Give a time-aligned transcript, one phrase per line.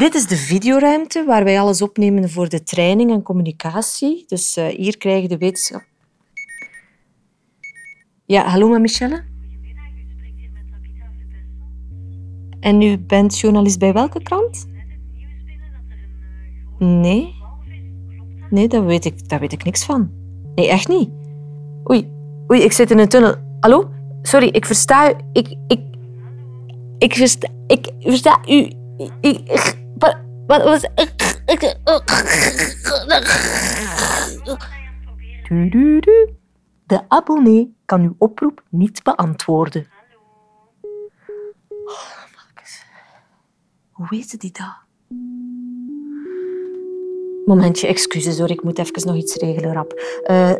[0.00, 4.24] Dit is de videoruimte waar wij alles opnemen voor de training en communicatie.
[4.26, 5.84] Dus uh, hier krijg je de wetenschap.
[8.26, 9.24] Ja, hallo met Michelle.
[12.60, 14.68] En u bent journalist bij welke krant?
[16.78, 17.34] Nee.
[18.50, 20.10] Nee, daar weet ik, daar weet ik niks van.
[20.54, 21.10] Nee, echt niet.
[21.90, 22.10] Oei,
[22.50, 23.34] oei, ik zit in een tunnel.
[23.60, 23.90] Hallo?
[24.22, 25.14] Sorry, ik versta u.
[25.32, 25.80] Ik, ik,
[26.98, 28.72] ik versta, ik versta u.
[29.20, 29.78] Ik,
[30.50, 30.80] wat was...
[36.86, 39.86] De abonnee kan uw oproep niet beantwoorden.
[41.84, 41.94] Oh,
[43.90, 44.88] Hoe weet die dat?
[47.44, 50.00] Momentje, excuses hoor, ik moet even nog iets regelen rap.
[50.30, 50.52] Uh,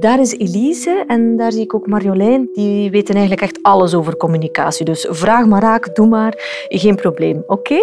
[0.00, 2.48] daar is Elise en daar zie ik ook Marjolein.
[2.52, 4.84] Die weten eigenlijk echt alles over communicatie.
[4.84, 6.34] Dus vraag maar raak, doe maar.
[6.68, 7.78] Geen probleem, oké?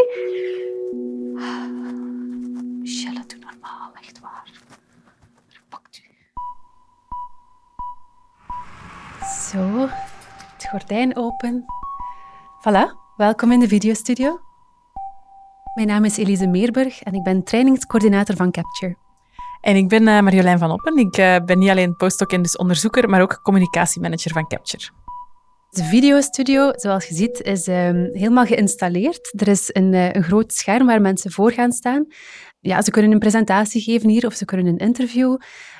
[9.53, 9.87] Zo,
[10.53, 11.65] het gordijn open.
[12.59, 14.39] Voilà, welkom in de videostudio.
[15.73, 18.97] Mijn naam is Elise Meerburg en ik ben trainingscoördinator van Capture.
[19.61, 20.97] En ik ben uh, Marjolein van Oppen.
[20.97, 24.89] Ik uh, ben niet alleen postdoc en dus onderzoeker, maar ook communicatiemanager van Capture.
[25.69, 29.41] De videostudio, zoals je ziet, is um, helemaal geïnstalleerd.
[29.41, 32.05] Er is een, uh, een groot scherm waar mensen voor gaan staan.
[32.59, 35.37] Ja, ze kunnen een presentatie geven hier of ze kunnen een interview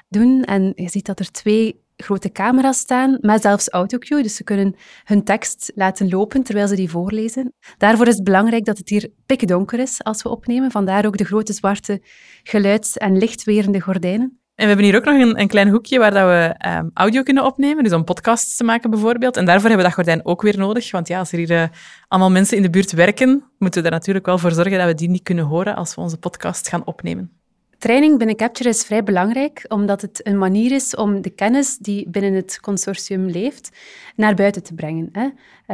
[0.10, 0.44] doen.
[0.44, 4.24] En je ziet dat er twee grote camera's staan, maar zelfs autocue.
[4.24, 7.54] Dus ze kunnen hun tekst laten lopen terwijl ze die voorlezen.
[7.78, 10.72] Daarvoor is het belangrijk dat het hier pikdonker is als we opnemen.
[10.72, 12.02] Vandaar ook de grote zwarte
[12.44, 14.38] geluids- en lichtwerende gordijnen.
[14.56, 17.24] En we hebben hier ook nog een, een klein hoekje waar dat we um, audio
[17.24, 19.38] kunnen opnemen, dus om podcasts te maken bijvoorbeeld.
[19.38, 21.64] En daarvoor hebben we dat gordijn ook weer nodig, want ja, als er hier uh,
[22.08, 24.94] allemaal mensen in de buurt werken, moeten we er natuurlijk wel voor zorgen dat we
[24.94, 27.43] die niet kunnen horen als we onze podcast gaan opnemen.
[27.84, 32.10] Training binnen Capture is vrij belangrijk, omdat het een manier is om de kennis die
[32.10, 33.70] binnen het consortium leeft,
[34.16, 35.10] naar buiten te brengen.
[35.12, 35.24] Hè.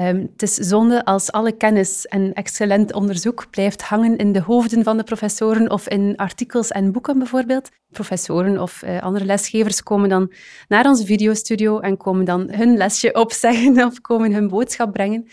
[0.08, 4.84] Um, het is zonde als alle kennis en excellent onderzoek blijft hangen in de hoofden
[4.84, 7.70] van de professoren of in artikels en boeken bijvoorbeeld.
[7.92, 10.32] Professoren of uh, andere lesgevers komen dan
[10.68, 15.28] naar onze videostudio en komen dan hun lesje opzeggen of komen hun boodschap brengen.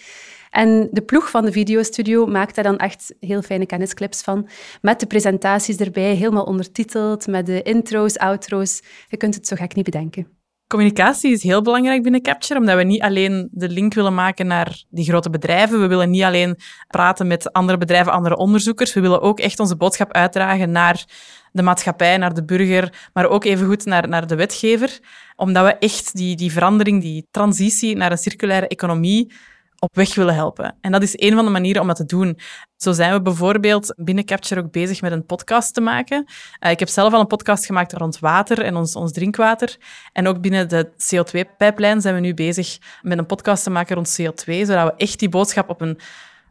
[0.57, 4.49] En de ploeg van de videostudio maakt daar dan echt heel fijne kennisclips van.
[4.81, 8.83] Met de presentaties erbij, helemaal ondertiteld, met de intro's, outro's.
[9.09, 10.29] Je kunt het zo gek niet bedenken.
[10.67, 14.85] Communicatie is heel belangrijk binnen Capture, omdat we niet alleen de link willen maken naar
[14.89, 15.81] die grote bedrijven.
[15.81, 16.57] We willen niet alleen
[16.89, 18.95] praten met andere bedrijven, andere onderzoekers.
[18.95, 21.05] We willen ook echt onze boodschap uitdragen naar
[21.53, 24.99] de maatschappij, naar de burger, maar ook evengoed naar, naar de wetgever.
[25.37, 29.33] Omdat we echt die, die verandering, die transitie naar een circulaire economie
[29.79, 30.77] op weg willen helpen.
[30.81, 32.39] En dat is een van de manieren om dat te doen.
[32.77, 36.25] Zo zijn we bijvoorbeeld binnen Capture ook bezig met een podcast te maken.
[36.61, 39.77] Uh, ik heb zelf al een podcast gemaakt rond water en ons, ons drinkwater.
[40.13, 44.21] En ook binnen de CO2-pijplijn zijn we nu bezig met een podcast te maken rond
[44.21, 45.99] CO2, zodat we echt die boodschap op een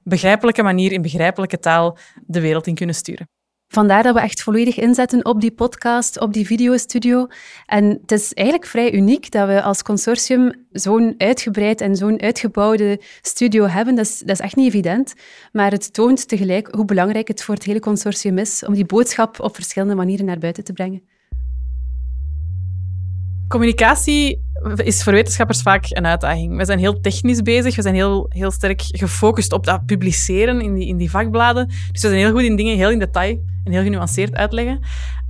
[0.04, 3.35] begrijpelijke manier, in begrijpelijke taal, de wereld in kunnen sturen.
[3.76, 7.28] Vandaar dat we echt volledig inzetten op die podcast, op die videostudio.
[7.66, 13.02] En het is eigenlijk vrij uniek dat we als consortium zo'n uitgebreid en zo'n uitgebouwde
[13.22, 13.96] studio hebben.
[13.96, 15.14] Dat is, dat is echt niet evident.
[15.52, 19.40] Maar het toont tegelijk hoe belangrijk het voor het hele consortium is om die boodschap
[19.40, 21.02] op verschillende manieren naar buiten te brengen.
[23.56, 24.42] Communicatie
[24.76, 26.58] is voor wetenschappers vaak een uitdaging.
[26.58, 30.74] We zijn heel technisch bezig, we zijn heel, heel sterk gefocust op dat publiceren in
[30.74, 31.68] die, in die vakbladen.
[31.68, 34.80] Dus we zijn heel goed in dingen heel in detail en heel genuanceerd uitleggen.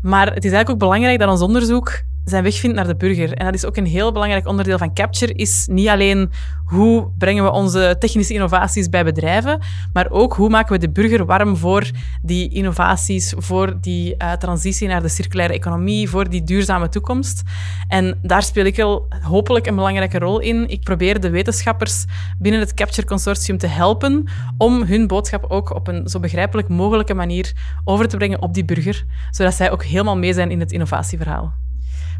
[0.01, 3.33] Maar het is eigenlijk ook belangrijk dat ons onderzoek zijn weg vindt naar de burger.
[3.33, 6.31] En dat is ook een heel belangrijk onderdeel van Capture, is niet alleen
[6.65, 9.59] hoe brengen we onze technische innovaties bij bedrijven,
[9.93, 11.89] maar ook hoe maken we de burger warm voor
[12.21, 17.41] die innovaties, voor die uh, transitie naar de circulaire economie, voor die duurzame toekomst.
[17.87, 20.69] En daar speel ik wel hopelijk een belangrijke rol in.
[20.69, 22.05] Ik probeer de wetenschappers
[22.37, 27.13] binnen het Capture Consortium te helpen om hun boodschap ook op een zo begrijpelijk mogelijke
[27.13, 30.71] manier over te brengen op die burger, zodat zij ook helemaal mee zijn in het
[30.71, 31.64] innovatieverhaal.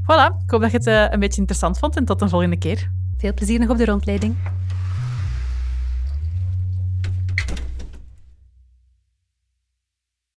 [0.01, 2.57] Voilà, ik hoop dat je het uh, een beetje interessant vond en tot de volgende
[2.57, 2.91] keer.
[3.17, 4.35] Veel plezier nog op de rondleiding.